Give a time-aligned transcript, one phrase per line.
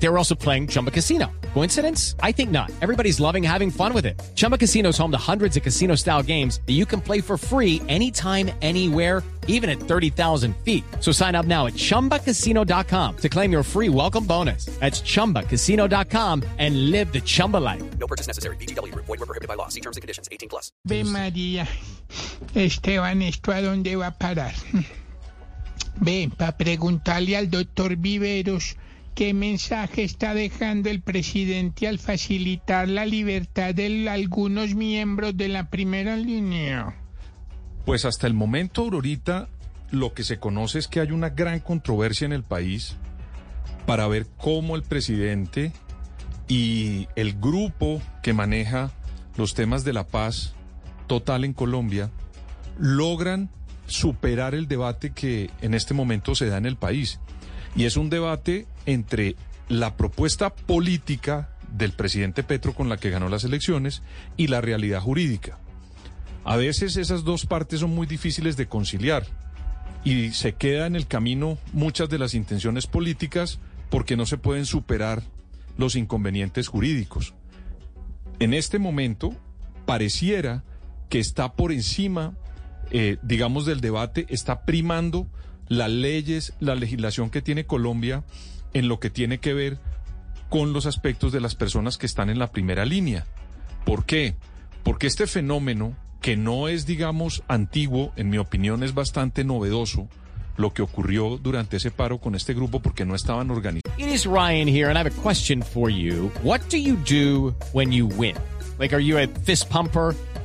[0.00, 1.30] They were also playing Chumba Casino.
[1.54, 2.14] Coincidence?
[2.22, 2.70] I think not.
[2.80, 4.20] Everybody's loving having fun with it.
[4.34, 7.36] Chumba Casino is home to hundreds of casino style games that you can play for
[7.36, 10.84] free anytime, anywhere, even at 30,000 feet.
[11.00, 14.66] So sign up now at chumbacasino.com to claim your free welcome bonus.
[14.78, 17.82] That's chumbacasino.com and live the Chumba life.
[17.98, 18.56] No purchase necessary.
[18.56, 18.94] BGW.
[18.94, 19.68] Void were prohibited by law.
[19.68, 20.28] See terms and conditions.
[20.30, 20.70] 18 plus.
[20.84, 21.66] Ve María,
[22.54, 24.54] Esteban, ¿esto a dónde va a parar?
[26.00, 28.76] Ve, para preguntarle al doctor Viveros
[29.18, 35.70] qué mensaje está dejando el presidente al facilitar la libertad de algunos miembros de la
[35.70, 36.94] primera línea.
[37.84, 39.48] Pues hasta el momento, Aurorita,
[39.90, 42.94] lo que se conoce es que hay una gran controversia en el país
[43.86, 45.72] para ver cómo el presidente
[46.46, 48.92] y el grupo que maneja
[49.36, 50.54] los temas de la paz
[51.08, 52.12] total en Colombia
[52.78, 53.50] logran
[53.88, 57.18] superar el debate que en este momento se da en el país.
[57.76, 59.36] Y es un debate entre
[59.68, 64.02] la propuesta política del presidente Petro con la que ganó las elecciones
[64.36, 65.58] y la realidad jurídica.
[66.44, 69.26] A veces esas dos partes son muy difíciles de conciliar
[70.04, 73.58] y se queda en el camino muchas de las intenciones políticas
[73.90, 75.22] porque no se pueden superar
[75.76, 77.34] los inconvenientes jurídicos.
[78.38, 79.34] En este momento
[79.84, 80.64] pareciera
[81.08, 82.34] que está por encima,
[82.90, 85.26] eh, digamos, del debate, está primando
[85.68, 88.24] las leyes, la legislación que tiene Colombia
[88.74, 89.78] en lo que tiene que ver
[90.48, 93.26] con los aspectos de las personas que están en la primera línea.
[93.84, 94.34] ¿Por qué?
[94.82, 100.08] Porque este fenómeno, que no es, digamos, antiguo, en mi opinión es bastante novedoso,
[100.56, 103.98] lo que ocurrió durante ese paro con este grupo porque no estaban organizados.
[103.98, 106.30] It is Ryan here, and I have a question for you.
[106.42, 108.34] What do you do when you win?
[108.78, 110.14] Like, are you a fist pumper?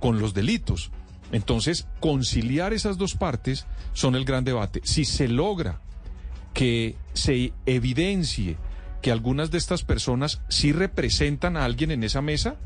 [0.00, 0.90] con los delitos.
[1.32, 4.80] Entonces, conciliar esas dos partes son el gran debate.
[4.84, 5.80] Si se logra
[6.54, 8.56] que se evidencie
[9.02, 12.56] que algunas de estas personas sí representan a alguien en esa mesa,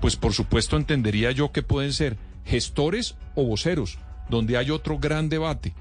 [0.00, 5.28] pues por supuesto entendería yo que pueden ser gestores o voceros, donde hay otro gran
[5.28, 5.74] debate.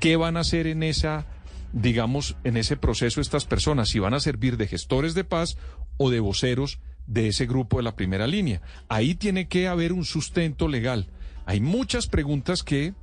[0.00, 1.26] ¿Qué van a hacer en esa,
[1.72, 3.88] digamos, en ese proceso estas personas?
[3.88, 5.56] Si van a servir de gestores de paz
[5.96, 8.60] o de voceros de ese grupo de la primera línea.
[8.88, 11.08] Ahí tiene que haber un sustento legal.
[11.46, 12.94] Hay muchas preguntas que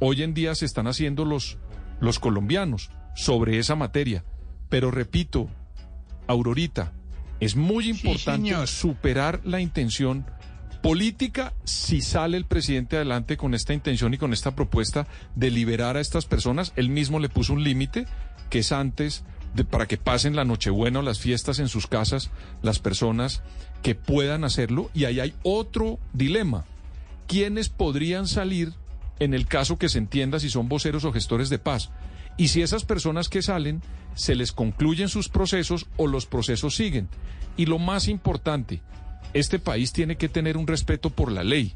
[0.00, 1.58] hoy en día se están haciendo los,
[2.00, 4.24] los colombianos sobre esa materia.
[4.68, 5.48] Pero repito,
[6.26, 6.92] Aurorita,
[7.40, 10.24] es muy importante superar la intención
[10.82, 15.96] política si sale el presidente adelante con esta intención y con esta propuesta de liberar
[15.96, 16.72] a estas personas.
[16.76, 18.06] Él mismo le puso un límite
[18.50, 19.24] que es antes
[19.70, 22.30] para que pasen la Nochebuena o las fiestas en sus casas
[22.62, 23.42] las personas
[23.82, 24.90] que puedan hacerlo.
[24.94, 26.64] Y ahí hay otro dilema.
[27.26, 28.72] ¿Quiénes podrían salir
[29.18, 31.90] en el caso que se entienda si son voceros o gestores de paz?
[32.36, 33.82] Y si esas personas que salen
[34.14, 37.08] se les concluyen sus procesos o los procesos siguen.
[37.56, 38.80] Y lo más importante,
[39.34, 41.74] este país tiene que tener un respeto por la ley.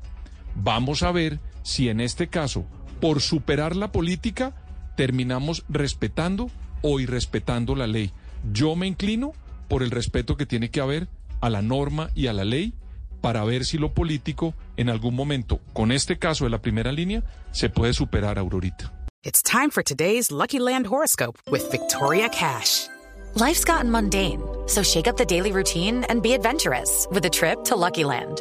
[0.55, 2.65] Vamos a ver si en este caso,
[3.01, 4.55] por superar la política,
[4.97, 6.51] terminamos respetando
[6.87, 8.13] o irrespetando la ley.
[8.53, 9.33] Yo me inclino
[9.69, 11.09] por el respeto que tiene que haber
[11.41, 12.75] a la norma y a la ley
[13.21, 17.25] para ver si lo político en algún momento, con este caso de la primera línea,
[17.51, 18.93] se puede superar, Aurorita.
[19.25, 22.87] It's time for today's Lucky Land horoscope with Victoria Cash.
[23.35, 27.65] Life's gotten mundane, so shake up the daily routine and be adventurous with a trip
[27.65, 28.41] to Lucky Land.